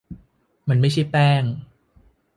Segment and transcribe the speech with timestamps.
[0.69, 1.43] มันไม่ใช่แป้ง